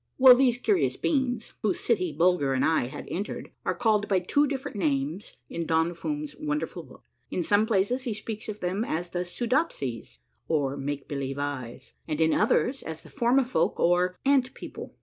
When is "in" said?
5.47-5.67, 7.29-7.43, 12.19-12.33